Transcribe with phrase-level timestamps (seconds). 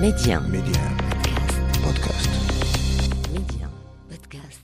[0.00, 0.40] Média.
[0.40, 0.80] Média.
[1.82, 2.28] Podcast.
[3.32, 3.66] Média.
[4.10, 4.60] Podcast.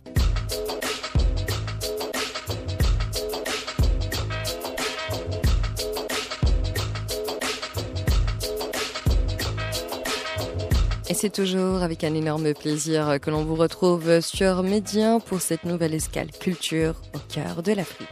[11.09, 15.65] Et c'est toujours avec un énorme plaisir que l'on vous retrouve sur Média pour cette
[15.65, 18.09] nouvelle escale culture au cœur de l'Afrique.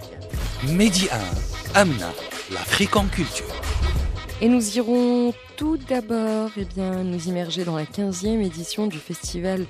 [0.69, 1.13] Média
[1.75, 1.81] 1.
[1.83, 2.13] Amna.
[2.51, 3.60] L'Afrique en culture.
[4.43, 9.67] Et nous irons tout d'abord eh bien, nous immerger dans la 15e édition du Festival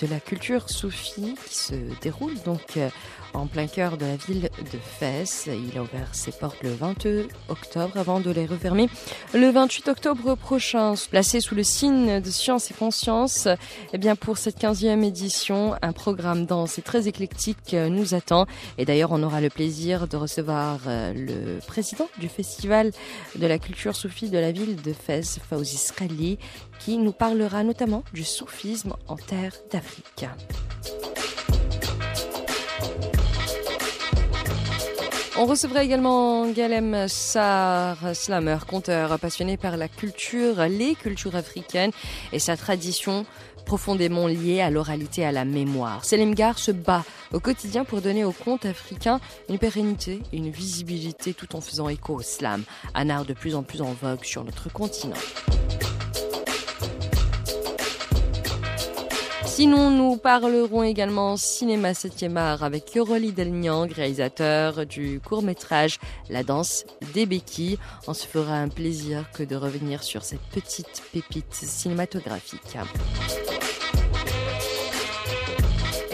[0.00, 2.88] de la culture soufie qui se déroule donc euh,
[3.34, 5.48] en plein cœur de la ville de Fès.
[5.48, 8.88] Il a ouvert ses portes le 22 octobre avant de les refermer
[9.34, 10.94] le 28 octobre prochain.
[11.10, 13.48] Placé sous le signe de science et conscience,
[13.92, 18.46] eh bien pour cette 15e édition, un programme dense et très éclectique nous attend.
[18.78, 22.90] Et d'ailleurs, on aura le plaisir de recevoir euh, le président du Festival
[23.36, 26.38] de la culture soufie de la ville de Fès, Fawzi Srali,
[26.78, 30.26] qui nous parlera notamment du soufisme en terre d'Afrique.
[35.38, 41.90] On recevra également Galem Sar, slammer, conteur, passionné par la culture, les cultures africaines
[42.32, 43.24] et sa tradition
[43.64, 46.04] profondément liée à l'oralité et à la mémoire.
[46.04, 51.56] Selimgar se bat au quotidien pour donner au conte africain une pérennité une visibilité tout
[51.56, 54.70] en faisant écho au slam, un art de plus en plus en vogue sur notre
[54.70, 55.16] continent.
[59.54, 65.98] Sinon, nous parlerons également cinéma 7e art avec Yoroli Delnyang, réalisateur du court-métrage
[66.30, 67.78] La danse des béquilles.
[68.06, 72.78] On se fera un plaisir que de revenir sur cette petite pépite cinématographique.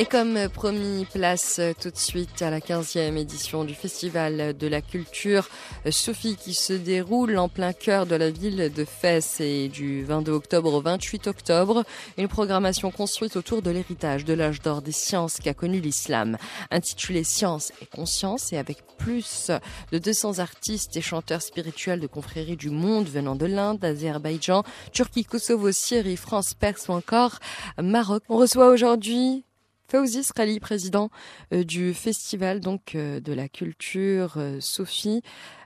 [0.01, 4.81] Et comme promis, place tout de suite à la 15e édition du Festival de la
[4.81, 5.49] culture
[5.91, 10.31] Sophie qui se déroule en plein cœur de la ville de Fès et du 22
[10.31, 11.83] octobre au 28 octobre.
[12.17, 16.39] Une programmation construite autour de l'héritage de l'âge d'or des sciences qu'a connu l'islam,
[16.71, 19.51] intitulée Science et conscience et avec plus
[19.91, 24.63] de 200 artistes et chanteurs spirituels de confréries du monde venant de l'Inde, d'Azerbaïdjan,
[24.93, 27.41] Turquie, Kosovo, Syrie, France, Perse ou encore
[27.83, 28.23] Maroc.
[28.29, 29.45] On reçoit aujourd'hui
[29.91, 31.09] Fawzi Srali, président
[31.55, 35.23] euh, du festival donc euh, de la culture euh, Sophie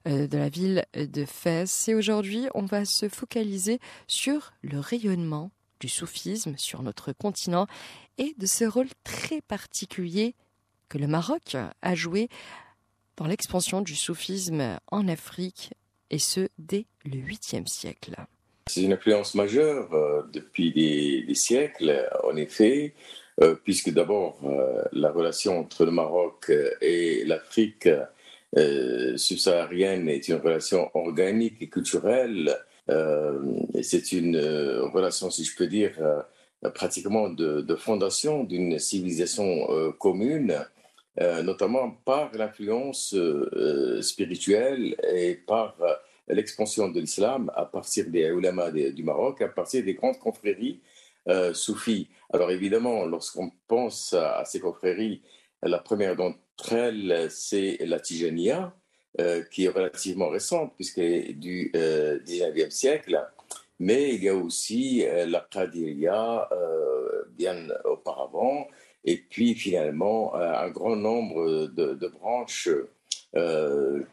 [0.07, 1.89] de la ville de Fès.
[1.89, 3.79] Et aujourd'hui, on va se focaliser
[4.09, 7.69] sur le rayonnement du soufisme sur notre continent
[8.19, 10.35] et de ce rôle très particulier
[10.89, 12.29] que le Maroc a joué
[13.17, 15.73] dans l'expansion du soufisme en Afrique,
[16.11, 18.17] et ce dès le 8e siècle.
[18.67, 22.95] C'est une influence majeure depuis des siècles, en effet.
[23.43, 27.89] Euh, puisque d'abord, euh, la relation entre le Maroc euh, et l'Afrique
[29.17, 32.55] subsaharienne est une relation organique et culturelle.
[33.83, 34.37] c'est une
[34.93, 35.93] relation, si je peux dire,
[36.75, 40.55] pratiquement de, fondation d'une civilisation commune,
[41.19, 43.17] notamment par l'influence
[44.03, 45.75] spirituelle et par
[46.29, 50.79] l'expansion de l'islam à partir des ulama du Maroc, à partir des grandes confréries
[51.55, 52.09] soufis.
[52.33, 55.23] Alors évidemment, lorsqu'on pense à, ces confréries,
[55.63, 58.75] la première d'entre elles, c'est la Tijania,
[59.21, 63.23] euh, qui est relativement récente, puisqu'elle est du euh, 19e siècle.
[63.79, 68.67] Mais il y a aussi euh, la Qadiria, euh, bien auparavant,
[69.05, 72.69] et puis finalement un grand nombre de, de branches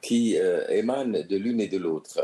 [0.02, 0.36] qui
[0.70, 2.20] émanent de l'une et de l'autre.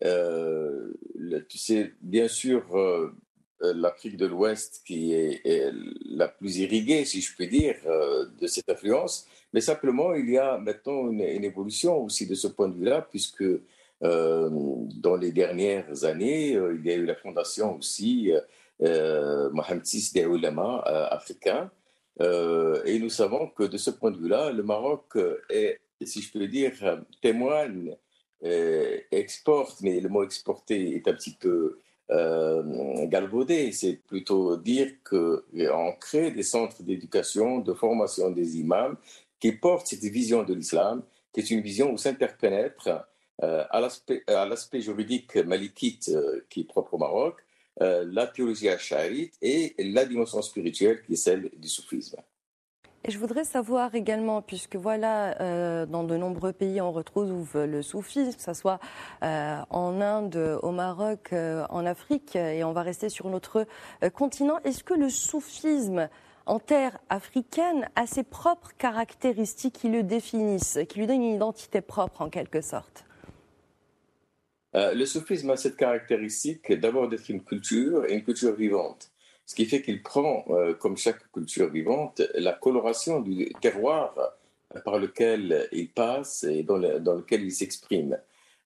[0.00, 3.14] tu sais, bien sûr, euh,
[3.62, 5.72] l'Afrique de l'Ouest qui est,
[6.06, 9.26] la plus irriguée, si je puis dire, euh, de cette influence.
[9.52, 13.44] Mais simplement, il y a maintenant une, évolution aussi de ce point de vue-là, puisque
[14.02, 18.32] euh, dans les dernières années, il y a eu la fondation aussi
[18.80, 20.80] Mohamed VI des ulama
[21.10, 21.70] africains.
[22.20, 25.16] et nous savons que de ce point de vue-là, le Maroc
[25.50, 26.72] est, si je peux dire,
[27.20, 27.96] témoigne,
[29.12, 31.78] exporte, mais le mot exporter est un petit peu
[32.12, 33.70] euh.
[33.72, 38.96] C'est plutôt dire qu'on crée des centres d'éducation, de formation des imams
[39.40, 41.02] qui portent cette vision de l'islam,
[41.32, 43.06] qui est une vision où s'interpénètre
[43.42, 47.40] euh, à l'aspect juridique malikite euh, qui est propre au Maroc,
[47.80, 52.18] euh, la théologie acharite et la dimension spirituelle qui est celle du soufisme.
[53.04, 57.82] Et je voudrais savoir également, puisque voilà, euh, dans de nombreux pays, on retrouve le
[57.82, 58.78] soufisme, que ce soit
[59.24, 63.66] euh, en Inde, au Maroc, euh, en Afrique, et on va rester sur notre
[64.14, 64.58] continent.
[64.64, 66.08] Est-ce que le soufisme
[66.46, 71.80] en terre africaine a ses propres caractéristiques qui le définissent, qui lui donnent une identité
[71.80, 73.04] propre en quelque sorte?
[74.74, 79.11] Le soufisme a cette caractéristique d'abord d'être une culture et une culture vivante.
[79.46, 80.46] Ce qui fait qu'il prend,
[80.78, 84.14] comme chaque culture vivante, la coloration du terroir
[84.84, 88.18] par lequel il passe et dans, lequel il s'exprime.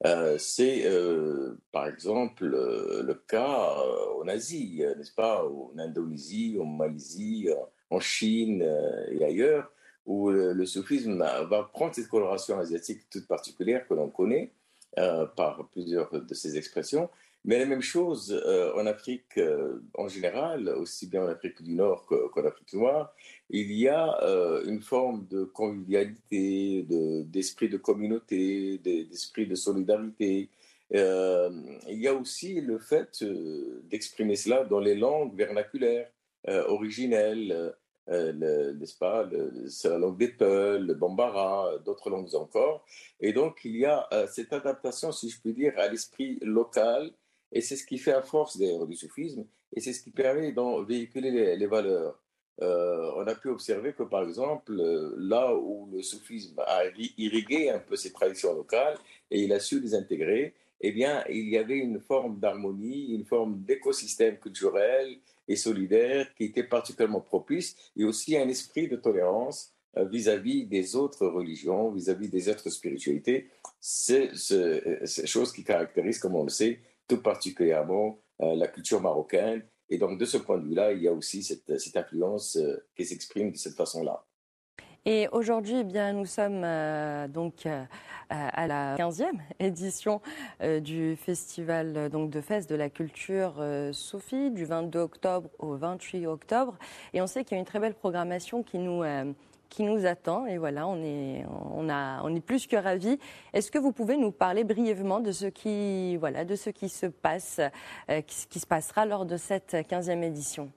[0.05, 6.67] Euh, c'est euh, par exemple le cas euh, en Asie, n'est-ce pas, en Indonésie, en
[6.67, 7.49] Malaisie,
[7.91, 8.63] en Chine
[9.11, 9.71] et ailleurs,
[10.05, 14.53] où le, soufisme va prendre cette coloration asiatique toute particulière que l'on connaît
[14.95, 17.09] par plusieurs de ses expressions,
[17.47, 21.73] mais la même chose euh, en Afrique euh, en général, aussi bien en Afrique du
[21.75, 23.15] Nord qu'en Afrique noire,
[23.51, 26.85] il y a euh, une forme de convivialité,
[27.29, 30.51] d'esprit de, communauté, d'esprit de solidarité.
[30.91, 33.25] il y a aussi le fait
[33.85, 36.11] d'exprimer cela dans les langues vernaculaires,
[36.49, 37.75] originelles,
[38.09, 39.29] n'est-ce pas
[39.69, 42.85] C'est la langue des Peuls, le Bambara, d'autres langues encore.
[43.21, 47.13] Et donc, il y a cette adaptation, si je puis dire, à l'esprit local
[47.53, 49.45] et c'est ce qui fait la force d'ailleurs du soufisme,
[49.75, 52.19] et c'est ce qui permet de véhiculer les, valeurs.
[52.63, 54.73] Euh, on a pu observer que, par exemple,
[55.19, 56.85] là où le soufisme a
[57.19, 58.97] irrigué un peu ses traditions locales
[59.31, 63.25] et il a su les intégrer, eh bien, il y avait une forme d'harmonie, une
[63.25, 69.73] forme d'écosystème culturel et solidaire qui était particulièrement propice, et aussi un esprit de tolérance
[69.97, 73.49] euh, vis-à-vis des autres religions, vis-à-vis des autres spiritualités.
[73.81, 79.63] C'est ces choses qui caractérisent, comme on le sait, tout particulièrement euh, la culture marocaine.
[79.89, 82.85] Et donc, de ce point de vue-là, il y a aussi cette, cette influence euh,
[82.97, 84.25] qui s'exprime de cette façon-là.
[85.05, 87.67] Et aujourd'hui, eh bien, nous sommes euh, donc
[88.29, 90.21] à la 15e édition
[90.81, 96.77] du festival donc de fête de la culture Sophie du 22 octobre au 28 octobre.
[97.15, 99.05] Et on sait qu'il y a une très belle programmation qui nous
[99.69, 100.47] qui nous attend.
[100.47, 103.19] Et voilà, on est, on a, on est plus que ravis.
[103.53, 107.07] Est-ce que vous pouvez nous parler brièvement de ce qui, voilà, de ce qui se
[107.07, 107.61] passe,
[108.11, 110.71] euh, qui se passera lors de cette 15e édition?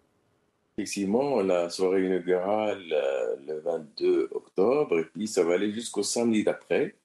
[0.77, 6.44] Effectivement, la soirée inaugurale euh, le 22 octobre, et puis ça va aller jusqu'au samedi
[6.44, 6.95] d'après,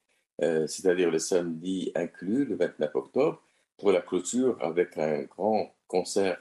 [0.43, 3.43] euh, c'est-à-dire le samedi inclus, le 29 octobre,
[3.77, 6.41] pour la clôture avec un grand concert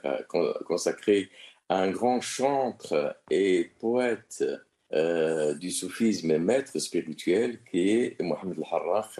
[0.64, 1.28] consacré
[1.68, 4.44] à un grand chantre et poète
[4.92, 9.18] euh, du soufisme maître spirituel qui est Mohamed al-Harrach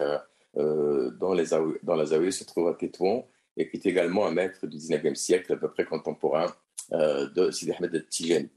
[0.57, 1.47] euh, dans, les,
[1.81, 3.27] dans la Zawiya se trouve à Tétouan
[3.57, 6.45] et qui est également un maître du 19e siècle à peu près contemporain
[6.93, 8.49] euh, de Sidi Ahmed al-Tijani.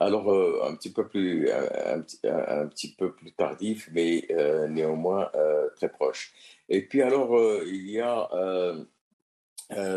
[0.00, 0.30] Alors,
[0.64, 4.26] un, petit peu plus, un, petit peu plus tardif, mais
[4.68, 5.30] néanmoins
[5.76, 6.32] très proche.
[6.68, 8.28] Et puis alors, il y a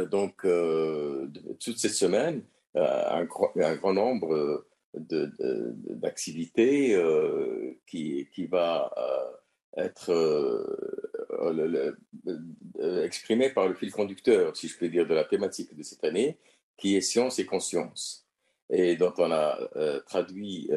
[0.06, 0.46] donc
[1.60, 2.44] toute cette semaine
[2.76, 9.30] un, grand nombre d'activité euh, qui, qui va euh,
[9.86, 11.96] être euh,
[13.04, 16.40] exprimée par le fil conducteur, si je peux dire, de la thématique de cette année,
[16.78, 18.26] qui est science et conscience,
[18.70, 19.58] et dont on a
[20.06, 20.70] traduit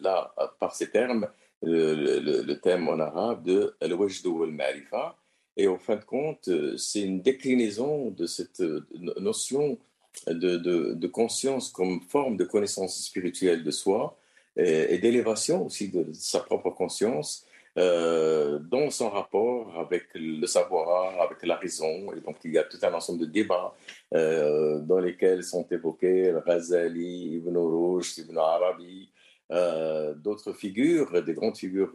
[0.00, 1.28] là, par ces termes,
[1.62, 5.16] le, thème en arabe de Al-Wajdu al-Ma'rifa.
[5.56, 8.62] Et au fin de compte, c'est une déclinaison de cette
[9.20, 9.78] notion
[10.26, 14.16] de, conscience comme forme de connaissance spirituelle de soi
[14.56, 17.46] et, d'élévation aussi de sa propre conscience
[17.78, 22.12] euh, dans son rapport avec le savoir, avec la raison.
[22.14, 23.74] Et donc, il y a tout un ensemble de débats
[24.14, 29.10] euh, dans lesquels sont évoqués Ghazali, Ibn Rushd, Ibn Arabi,
[29.52, 31.92] euh, d'autres figures, des grandes figures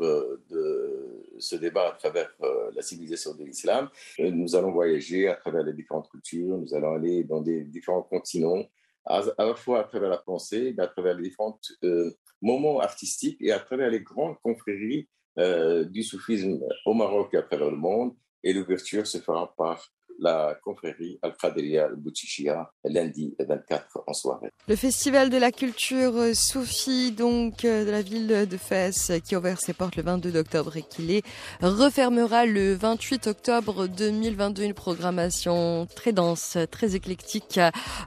[0.49, 3.89] de ce débat à travers euh, la civilisation de l'islam.
[4.19, 8.63] Nous allons voyager à travers les différentes cultures, nous allons aller dans des différents continents,
[9.05, 13.37] à, la fois à travers la pensée, mais à travers les différents euh, moments artistiques
[13.41, 17.77] et à travers les grandes confréries euh, du soufisme au Maroc et à travers le
[17.77, 18.13] monde.
[18.43, 19.91] Et l'ouverture se fera par
[20.21, 24.49] la confrérie Al-Qadriya al lundi 24 en soirée.
[24.67, 29.39] Le festival de la culture Soufi, donc euh, de la ville de Fès, qui a
[29.39, 31.23] ouvert ses portes le 22 octobre et qui les
[31.61, 34.63] refermera le 28 octobre 2022.
[34.63, 37.59] Une programmation très dense, très éclectique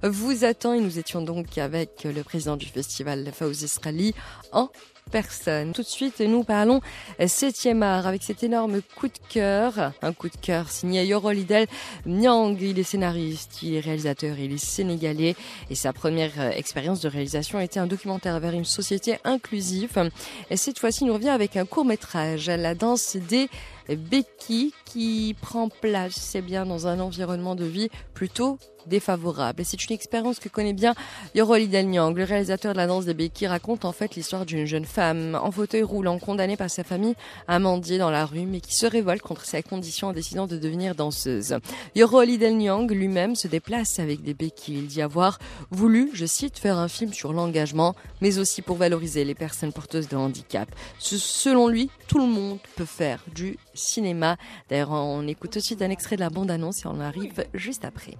[0.02, 4.14] vous attend et nous étions donc avec le président du festival, Fawzi Israeli,
[4.52, 4.71] en
[5.11, 5.73] personne.
[5.73, 6.80] Tout de suite, nous parlons
[7.20, 11.66] 7e art avec cet énorme coup de cœur, un coup de cœur signé Yoro Lidel
[12.06, 12.56] Nyang.
[12.61, 15.37] Il est scénariste, il est réalisateur, il est sénégalais
[15.70, 20.11] et sa première euh, expérience de réalisation était un documentaire vers une société inclusive.
[20.50, 23.49] Et cette fois-ci, il nous revient avec un court métrage, La danse des
[23.88, 29.61] Becky qui prend place, c'est bien, dans un environnement de vie plutôt défavorable.
[29.61, 30.95] Et c'est une expérience que connaît bien
[31.35, 34.85] Yoroli Delnyang, le réalisateur de la danse des qui raconte en fait l'histoire d'une jeune
[34.85, 37.14] femme en fauteuil roulant, condamnée par sa famille
[37.49, 40.59] à mendier dans la rue, mais qui se révolte contre sa condition en décidant de
[40.59, 41.57] devenir danseuse.
[41.95, 44.79] Yoroli Delnyang lui-même se déplace avec des béquilles.
[44.79, 45.38] Il dit avoir
[45.71, 50.09] voulu, je cite, faire un film sur l'engagement, mais aussi pour valoriser les personnes porteuses
[50.09, 50.69] de handicap.
[50.99, 54.37] Selon lui, tout le monde peut faire du cinéma.
[54.69, 57.85] D'ailleurs, on écoute tout de suite un extrait de la bande-annonce et on arrive juste
[57.85, 58.16] après.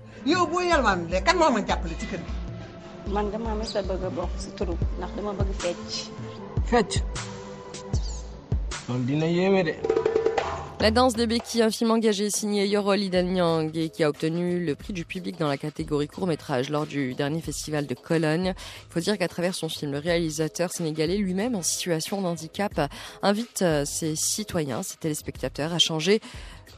[10.85, 14.75] La danse des béquilles, un film engagé signé Yorol Idanyang et qui a obtenu le
[14.75, 18.53] prix du public dans la catégorie court-métrage lors du dernier festival de Cologne.
[18.55, 22.79] Il faut dire qu'à travers son film, le réalisateur sénégalais lui-même en situation de handicap
[23.23, 26.21] invite euh, ses citoyens, ses téléspectateurs à changer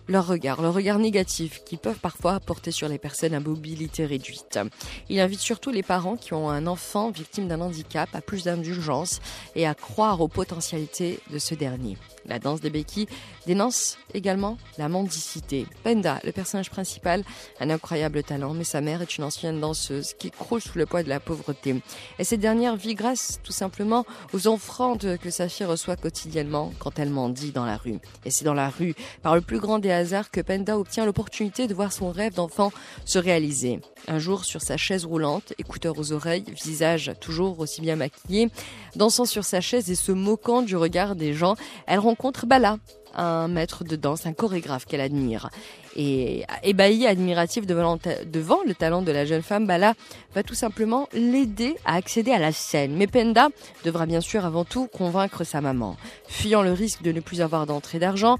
[0.06, 4.60] leur regard, leur regard négatif qu'ils peuvent parfois porter sur les personnes à mobilité réduite.
[5.08, 9.20] Il invite surtout les parents qui ont un enfant victime d'un handicap à plus d'indulgence
[9.56, 11.96] et à croire aux potentialités de ce dernier.
[12.28, 13.06] La danse des béquilles
[13.46, 15.66] dénonce également la mendicité.
[15.84, 17.22] Penda, le personnage principal,
[17.60, 20.86] a un incroyable talent, mais sa mère est une ancienne danseuse qui croule sous le
[20.86, 21.80] poids de la pauvreté.
[22.18, 26.98] Et cette dernière vit grâce tout simplement aux offrandes que sa fille reçoit quotidiennement quand
[26.98, 27.98] elle mendie dans la rue.
[28.24, 31.66] Et c'est dans la rue, par le plus grand des hasard que Penda obtient l'opportunité
[31.66, 32.72] de voir son rêve d'enfant
[33.04, 33.80] se réaliser.
[34.08, 38.50] Un jour, sur sa chaise roulante, écouteurs aux oreilles, visage toujours aussi bien maquillé,
[38.94, 41.56] dansant sur sa chaise et se moquant du regard des gens,
[41.86, 42.15] elle rencontre
[42.46, 42.78] Bala,
[43.14, 45.50] un maître de danse, un chorégraphe qu'elle admire.
[45.96, 49.94] Et ébahie, admiratif devant, devant, le talent de la jeune femme, Bala
[50.34, 52.94] va tout simplement l'aider à accéder à la scène.
[52.96, 53.48] Mais Penda
[53.84, 55.96] devra bien sûr avant tout convaincre sa maman.
[56.28, 58.38] Fuyant le risque de ne plus avoir d'entrée d'argent,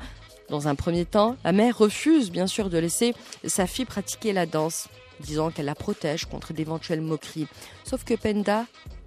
[0.49, 3.15] dans un premier temps, la mère refuse bien sûr de laisser
[3.45, 4.89] sa fille pratiquer la danse,
[5.21, 7.49] disant qu'elle la protège contre d'éventuelles moqueries.
[7.85, 8.67] Sauf que Penda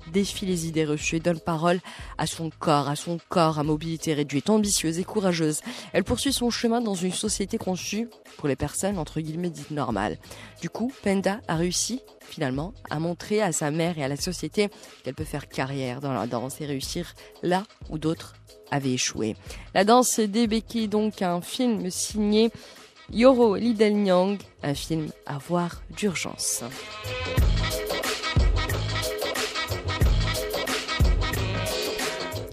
[0.09, 1.79] défie les idées reçues et donne parole
[2.17, 5.61] à son corps, à son corps à mobilité réduite, ambitieuse et courageuse.
[5.93, 10.17] Elle poursuit son chemin dans une société conçue pour les personnes entre guillemets dites normales.
[10.61, 14.69] Du coup, Penda a réussi finalement à montrer à sa mère et à la société
[15.03, 17.13] qu'elle peut faire carrière dans la danse et réussir
[17.43, 18.35] là où d'autres
[18.71, 19.35] avait échoué.
[19.73, 22.51] La danse des béquilles, donc un film signé
[23.11, 23.95] Yoro Lidel
[24.61, 26.63] un film à voir d'urgence.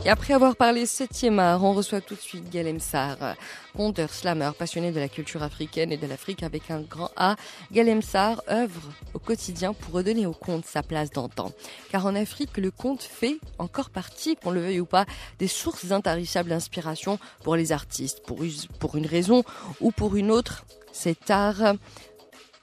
[0.07, 2.79] Et après avoir parlé septième art, on reçoit tout de suite Galem
[3.77, 7.35] conteur, slammer, passionné de la culture africaine et de l'Afrique avec un grand A.
[7.73, 8.01] Galem
[8.49, 11.51] œuvre au quotidien pour redonner au conte sa place d'antan.
[11.91, 15.07] Car en Afrique, le conte fait encore partie, qu'on le veuille ou pas,
[15.41, 18.39] des sources intarissables d'inspiration pour les artistes, pour,
[18.79, 19.43] pour une raison
[19.81, 20.67] ou pour une autre.
[20.93, 21.75] Cet art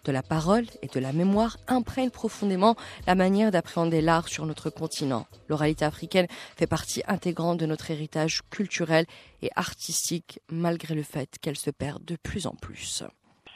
[0.05, 2.75] de la parole et de la mémoire imprègne profondément
[3.07, 5.25] la manière d'appréhender l'art sur notre continent.
[5.49, 9.05] L'oralité africaine fait partie intégrante de notre héritage culturel
[9.41, 13.03] et artistique, malgré le fait qu'elle se perd de plus en plus.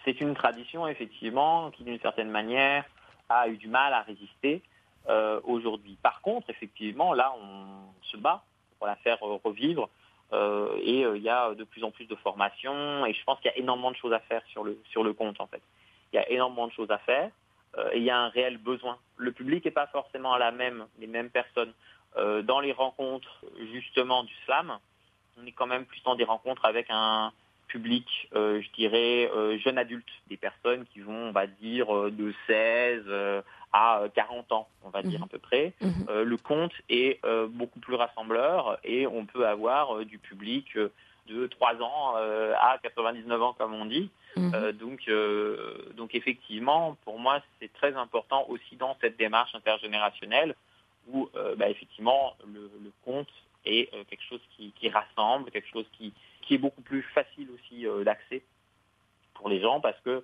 [0.06, 2.86] C'est une tradition, effectivement, qui d'une certaine manière
[3.30, 4.62] a eu du mal à résister
[5.10, 5.98] euh, aujourd'hui.
[6.02, 8.44] Par contre, effectivement, là, on se bat
[8.78, 9.90] pour la faire revivre.
[10.34, 13.40] Euh, et euh, il y a de plus en plus de formations et je pense
[13.40, 15.62] qu'il y a énormément de choses à faire sur le, sur le compte en fait
[16.12, 17.32] il y a énormément de choses à faire
[17.78, 18.98] euh, et il y a un réel besoin.
[19.18, 21.74] Le public n'est pas forcément la même, les mêmes personnes.
[22.18, 24.78] Euh, dans les rencontres justement du slam,
[25.40, 27.32] on est quand même plus dans des rencontres avec un
[27.68, 33.04] public, euh, je dirais, jeune adulte, des personnes qui vont, on va dire, de 16
[33.74, 35.26] à 40 ans, on va dire mhm.
[35.26, 35.74] à peu près.
[35.82, 36.24] Mhm.
[36.24, 40.78] le conte est beaucoup plus rassembleur et on peut avoir du public
[41.28, 44.10] de 3 ans à 99 ans, comme on dit.
[44.38, 44.52] Mhm.
[44.54, 50.56] Euh, donc, euh, donc effectivement, pour moi, c'est très important aussi dans cette démarche intergénérationnelle
[51.10, 52.70] où euh, bah, effectivement le,
[53.04, 53.30] conte
[53.66, 58.42] est quelque chose qui, rassemble, quelque chose qui, qui est beaucoup plus facile aussi d'accès
[59.34, 60.24] pour les gens parce que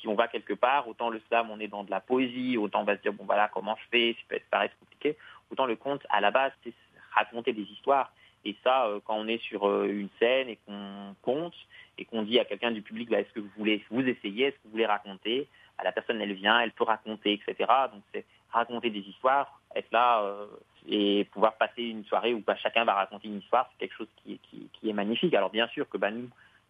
[0.00, 2.80] si on va quelque part, autant le slam, on est dans de la poésie, autant
[2.80, 5.18] on va se dire, bon voilà, comment je fais, ça peut paraître compliqué,
[5.50, 6.72] autant le conte, à la base, c'est
[7.12, 8.10] raconter des histoires.
[8.46, 11.54] Et ça, quand on est sur une scène et qu'on compte,
[11.98, 14.56] et qu'on dit à quelqu'un du public, bah, est-ce que vous voulez vous essayer, est-ce
[14.56, 15.48] que vous voulez raconter?
[15.78, 17.70] À La personne, elle vient, elle peut raconter, etc.
[17.92, 20.46] Donc c'est raconter des histoires, être là euh,
[20.88, 24.08] et pouvoir passer une soirée où bah, chacun va raconter une histoire, c'est quelque chose
[24.22, 25.34] qui, qui, est magnifique.
[25.34, 26.28] Alors bien sûr que bah, nous,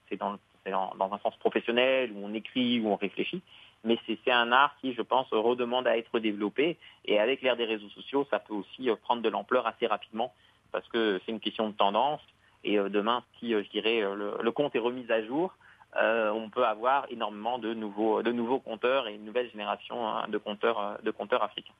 [0.08, 3.42] c'est dans, dans, un sens professionnel, où on écrit, où on réfléchit,
[3.84, 6.76] mais c'est un art qui, je pense, redemande à être développé.
[7.04, 10.32] Et avec l'ère des réseaux sociaux, ça peut aussi euh, prendre de l'ampleur assez rapidement,
[10.72, 12.20] parce que c'est une question de tendance
[12.64, 15.54] Et demain, si je dirais le, compte est remis à jour,
[15.94, 20.38] on peut avoir énormément de nouveaux, de nouveaux compteurs et une nouvelle génération hein, de
[20.38, 21.74] compteurs, de compteurs africains.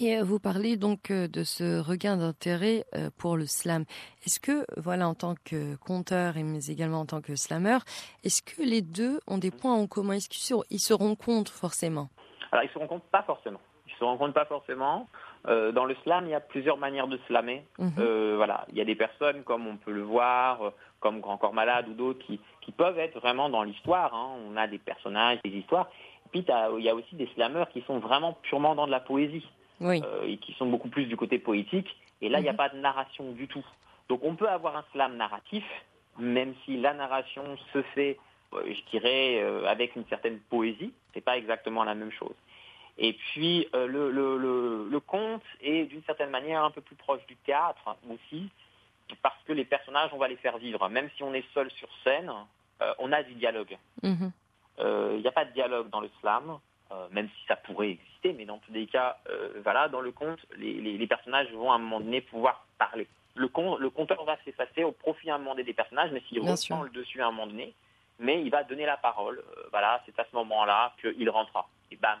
[0.00, 2.84] Et vous parlez donc de ce regain d'intérêt
[3.16, 3.84] pour le slam.
[4.26, 7.78] Est-ce que, voilà, en tant que conteur, mais également en tant que slammer,
[8.24, 10.14] est-ce que les deux ont des points en commun?
[10.14, 12.08] Est-ce qu'ils se rencontrent forcément?
[12.50, 13.60] Alors, ils se rencontrent pas forcément.
[13.86, 15.08] Ils se rencontrent pas forcément.
[15.46, 17.64] Dans le slam, il y a plusieurs manières de slammer.
[17.78, 21.52] Mmh voilà, il y a des personnes, comme on peut le voir, comme Grand Corps
[21.52, 24.14] Malade ou d'autres, qui, qui, peuvent être vraiment dans l'histoire.
[24.14, 24.38] Hein.
[24.48, 25.88] On a des personnages, des histoires.
[26.26, 26.46] Et puis,
[26.78, 29.44] il y a aussi des slammers qui sont vraiment purement dans de la poésie
[29.80, 30.02] oui.
[30.04, 31.96] Euh, et qui sont beaucoup plus du côté poétique.
[32.20, 32.58] Et là, il n'y a mhm.
[32.58, 33.64] pas de narration du tout.
[34.08, 35.64] Donc on peut avoir un slam narratif,
[36.18, 38.18] même si la narration se fait,
[38.52, 40.92] euh, je dirais, euh, avec une certaine poésie.
[41.12, 42.34] C'est pas exactement la même chose.
[42.96, 47.34] Et puis le, le, le, conte est d'une certaine manière un peu plus proche du
[47.36, 48.48] théâtre aussi,
[49.20, 50.88] parce que les personnages, on va les faire vivre.
[50.88, 52.30] Même si on est seul sur scène,
[52.98, 53.76] on a du dialogue.
[54.02, 54.30] Mhm.
[54.78, 56.58] Il n'y a pas de dialogue dans le slam.
[56.92, 60.12] Euh, même si ça pourrait exister, mais dans tous les cas, euh, voilà, dans le
[60.12, 63.08] conte, les, personnages vont à un moment donné pouvoir parler.
[63.34, 63.48] Le,
[63.78, 66.82] le conteur va s'effacer au profit à un moment donné des personnages, mais s'il reprend
[66.82, 67.74] le dessus à un moment donné,
[68.18, 69.38] mais il va donner la parole.
[69.38, 71.68] Euh, voilà, c'est à ce moment-là qu'il rentrera.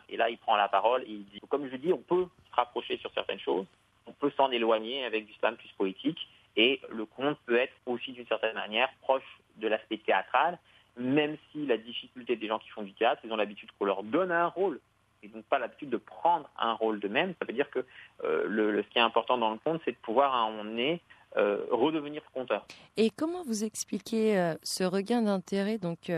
[0.08, 1.40] Et là il prend la parole et il dit.
[1.48, 3.66] Comme je dis, on peut se rapprocher sur certaines choses,
[4.06, 8.12] on peut s'en éloigner avec du slam plus poétique, et le conte peut être aussi
[8.12, 10.58] d'une certaine manière proche de l'aspect théâtral,
[10.96, 14.02] même si la difficulté des gens qui font du théâtre, ils ont l'habitude qu'on leur
[14.02, 14.80] donne un rôle,
[15.22, 17.34] et donc pas l'habitude de prendre un rôle d'eux-mêmes.
[17.40, 17.84] Ça veut dire que
[18.24, 20.98] euh, le, ce qui est important dans le conte, c'est de pouvoir à un
[21.36, 22.64] euh, redevenir conteur.
[22.96, 26.10] Et comment vous expliquez euh, ce regain d'intérêt donc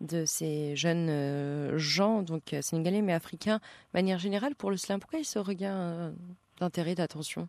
[0.00, 5.18] de ces jeunes gens, donc sénégalais mais africains, de manière générale pour le slam Pourquoi
[5.18, 6.12] il ce regain
[6.60, 7.48] d'intérêt, d'attention?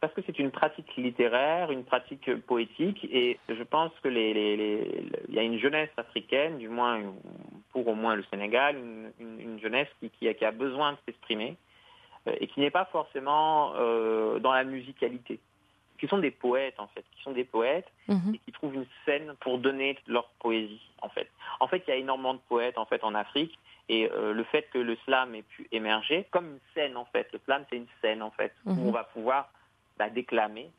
[0.00, 5.34] Parce que c'est une pratique littéraire, une pratique poétique, et je pense que les, il
[5.34, 7.00] y a une jeunesse africaine, du moins
[7.72, 11.56] pour au moins le Sénégal, une, une, jeunesse qui, a, besoin de s'exprimer
[12.28, 15.40] euh, et qui n'est pas forcément euh, dans la musicalité,
[15.98, 18.34] qui sont des poètes en fait, qui sont des poètes mhm.
[18.34, 21.28] et qui trouvent une scène pour donner leur poésie en fait.
[21.60, 24.44] En fait, il y a énormément de poètes en fait en Afrique et euh, le
[24.44, 27.28] fait que le slam ait pu émerger comme une scène en fait.
[27.32, 28.86] Le slam c'est une scène en fait où mhm.
[28.86, 29.50] on va pouvoir
[29.98, 30.70] bah, déclamer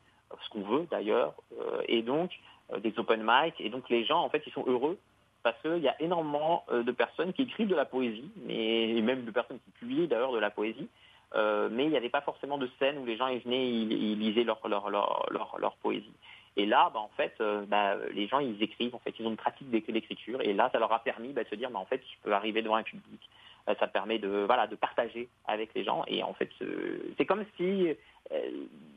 [0.44, 2.30] ce qu'on veut d'ailleurs, euh, et donc
[2.72, 4.98] euh, des open mic, et donc les gens en fait ils sont heureux
[5.42, 9.24] parce qu'il y a énormément de personnes qui écrivent de la poésie, mais et même
[9.24, 10.86] de personnes qui publient d'ailleurs de la poésie,
[11.70, 14.44] mais il n'y avait pas forcément de scène où les gens ils venaient, ils, lisaient
[14.44, 16.12] leur, leur, leur, leur, poésie.
[16.56, 19.36] Et là, bah, en fait, bah, les gens, ils écrivent, en fait, ils ont une
[19.36, 22.02] pratique d'écriture, et là, ça leur a permis bah, de se dire, bah, en fait,
[22.02, 23.20] je peux arriver devant un public,
[23.78, 26.50] ça permet de, voilà, de partager avec les gens, et en fait,
[27.16, 27.88] c'est comme si
[28.32, 28.50] euh,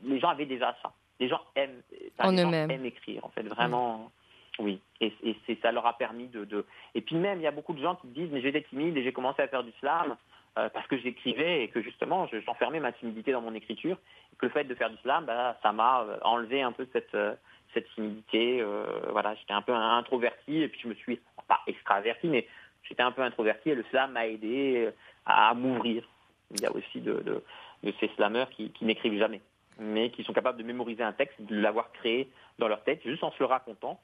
[0.04, 0.92] les gens avaient déjà ça.
[1.20, 1.82] Les gens aiment,
[2.18, 4.10] aiment écrire, en fait, vraiment.
[4.58, 7.72] Oui, et, et ça leur a permis de, Et puis même, il y a beaucoup
[7.72, 10.16] de gens qui disent, mais j'étais timide et j'ai commencé à faire du slam
[10.58, 13.98] euh, parce que j'écrivais et que justement, j'enfermais ma timidité dans mon écriture.
[14.32, 16.86] Et que le fait de faire du slam, bah, ça m'a euh, enlevé un peu
[16.92, 17.16] cette,
[17.72, 18.64] cette timidité.
[19.10, 22.46] voilà, j'étais un peu introverti et puis je me suis, pas extraverti, mais
[22.84, 24.90] j'étais un peu introverti et le slam m'a aidé
[25.26, 26.08] à m'ouvrir.
[26.52, 27.42] Il y a aussi de
[28.00, 29.40] ces slammers qui, n'écrivent jamais,
[29.78, 33.24] mais qui sont capables de mémoriser un texte, de l'avoir créé dans leur tête, juste
[33.24, 34.00] en se le racontant.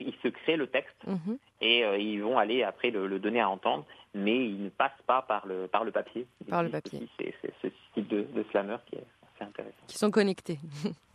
[0.00, 1.38] Ils se créent le texte mhm.
[1.60, 5.22] et euh, ils vont aller après le, donner à entendre, mais ils ne passent pas
[5.22, 6.26] par le, par le papier.
[6.48, 7.08] Par le papier.
[7.18, 9.04] C'est ce type de, de slammer qui est
[9.34, 9.86] assez intéressant.
[9.86, 10.58] Qui sont connectés.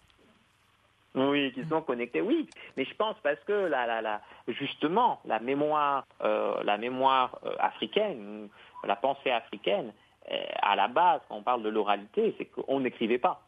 [1.13, 2.47] Oui, qui sont connectés, oui.
[2.77, 7.53] Mais je pense parce que la, la, la, justement, la mémoire, euh, la mémoire euh,
[7.59, 8.47] africaine,
[8.85, 9.91] la pensée africaine,
[10.31, 13.41] euh, à la base, quand on parle de l'oralité, c'est qu'on n'écrivait pas.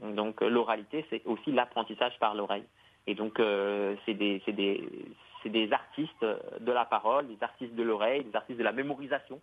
[0.00, 2.64] Donc l'oralité, c'est aussi l'apprentissage par l'oreille.
[3.06, 4.88] Et donc euh, c'est des, des,
[5.44, 6.24] des, artistes
[6.60, 9.40] de la parole, des artistes de l'oreille, des artistes de la mémorisation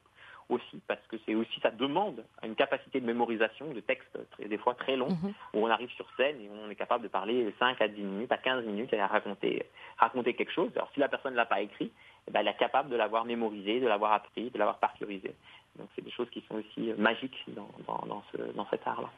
[0.49, 4.73] aussi, parce que c'est aussi, ça demande une capacité de mémorisation de textes des fois
[4.75, 5.33] très longs, mhm.
[5.53, 8.31] où on arrive sur scène et on est capable de parler 5 à 10 minutes,
[8.31, 9.65] à 15 minutes, et à raconter,
[9.97, 10.69] raconter quelque chose.
[10.75, 11.91] Alors si la personne ne l'a pas écrit,
[12.27, 15.33] eh ben, elle est capable de l'avoir mémorisé, de l'avoir appris, de l'avoir parcurisé.
[15.77, 19.09] Donc c'est des choses qui sont aussi magiques dans, dans, ce, dans cet art-là.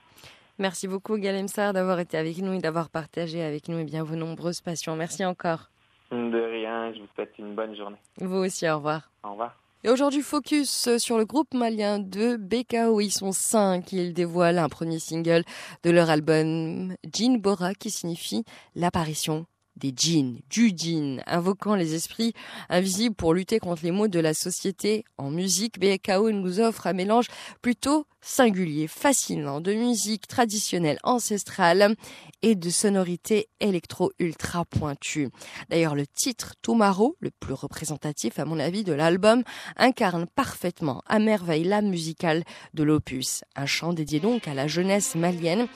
[0.59, 4.03] Merci beaucoup Galem Sar d'avoir été avec nous et d'avoir partagé avec nous eh bien,
[4.03, 4.95] vos nombreuses passions.
[4.95, 5.69] Merci encore.
[6.11, 7.97] De rien, je vous souhaite une bonne journée.
[8.17, 9.09] Vous aussi, au revoir.
[9.23, 9.55] Au revoir.
[9.83, 13.01] Et aujourd'hui, focus sur le groupe malien de BKO.
[13.01, 13.91] Ils sont cinq.
[13.91, 15.43] Ils dévoilent un premier single
[15.83, 22.33] de leur album Jean Bora qui signifie l'apparition des djinns, du djinn, invoquant les esprits
[22.69, 25.03] invisibles pour lutter contre les maux de la société.
[25.17, 27.27] En musique, BKO nous offre un mélange
[27.61, 31.95] plutôt singulier, fascinant de musique traditionnelle ancestrale
[32.41, 35.29] et de sonorités électro ultra pointues.
[35.69, 39.43] D'ailleurs, le titre Tomorrow, le plus représentatif à mon avis de l'album,
[39.75, 43.43] incarne parfaitement à merveille l'âme musicale de l'opus.
[43.55, 45.67] Un chant dédié donc à la jeunesse malienne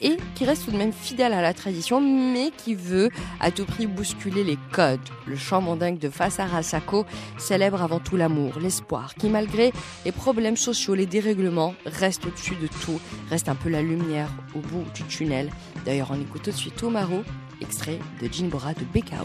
[0.00, 3.64] et qui reste tout de même fidèle à la tradition, mais qui veut à tout
[3.64, 5.00] prix bousculer les codes.
[5.26, 7.04] Le chant mandingue de Fassara Sako
[7.38, 9.72] célèbre avant tout l'amour, l'espoir, qui malgré
[10.04, 14.60] les problèmes sociaux, les dérèglements, reste au-dessus de tout, reste un peu la lumière au
[14.60, 15.50] bout du tunnel.
[15.84, 17.22] D'ailleurs, on écoute tout de suite Omaro,
[17.60, 19.24] extrait de Jinbora de Bekao.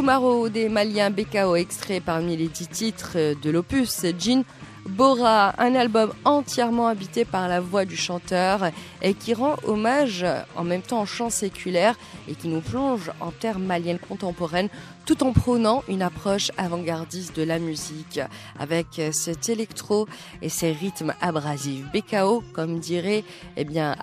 [0.00, 4.06] Tomaro des Maliens Bekao, extrait parmi les dix titres de l'opus.
[4.18, 4.44] Jean
[4.88, 8.70] Bora, un album entièrement habité par la voix du chanteur
[9.02, 10.24] et qui rend hommage
[10.56, 11.96] en même temps en chant séculaire
[12.28, 14.70] et qui nous plonge en terre malienne contemporaine
[15.06, 18.20] tout en prônant une approche avant-gardiste de la musique
[18.58, 20.06] avec cet électro
[20.42, 21.84] et ses rythmes abrasifs.
[21.92, 23.24] BKO, comme dirait
[23.56, 23.96] eh bien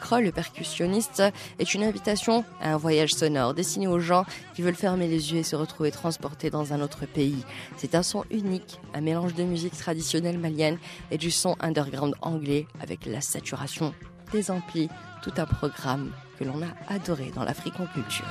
[0.00, 1.22] Kroll, le percussionniste,
[1.58, 5.38] est une invitation à un voyage sonore destiné aux gens qui veulent fermer les yeux
[5.38, 7.44] et se retrouver transportés dans un autre pays.
[7.76, 10.78] C'est un son unique, un mélange de musique traditionnelle malienne
[11.10, 13.94] et du son underground anglais avec la saturation
[14.32, 14.88] des amplis,
[15.22, 18.26] tout un programme que l'on a adoré dans l'Afrique en culture.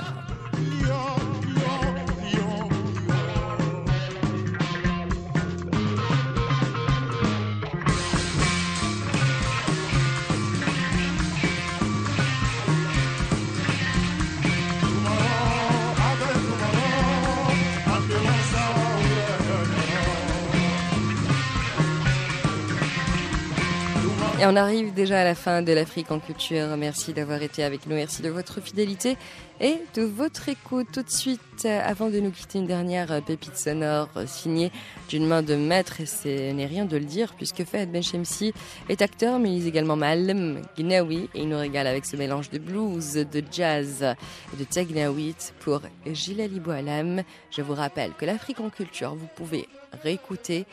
[24.38, 26.76] Et on arrive déjà à la fin de l'Afrique en culture.
[26.76, 27.94] Merci d'avoir été avec nous.
[27.94, 29.16] Merci de votre fidélité
[29.62, 30.88] et de votre écoute.
[30.92, 34.70] Tout de suite, avant de nous quitter, une dernière pépite sonore signée
[35.08, 36.02] d'une main de maître.
[36.02, 38.52] Et ce n'est rien de le dire puisque Fahad Benchemsi
[38.90, 41.30] est acteur, mais il est également Malem Gnawi.
[41.34, 44.04] Et il nous régale avec ce mélange de blues, de jazz
[44.52, 47.22] et de tegnawit pour Gilali Boualam.
[47.50, 49.66] Je vous rappelle que l'Afrique en culture, vous pouvez
[50.02, 50.66] réécouter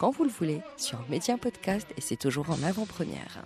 [0.00, 3.44] quand vous le voulez sur Média Podcast et c'est toujours en avant-première.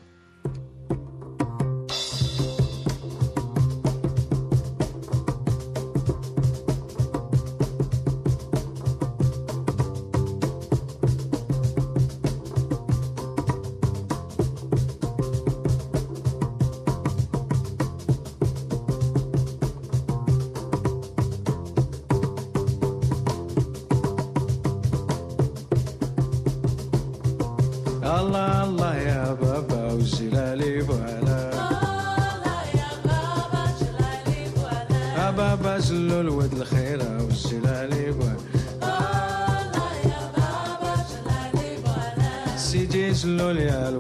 [43.53, 43.91] يا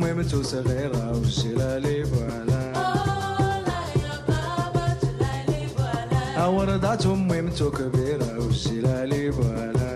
[0.00, 2.62] ميمتو صغيرة وجلالي بوانا
[6.48, 7.06] ورضعت
[7.70, 9.87] كبيرة وجلالي بوانا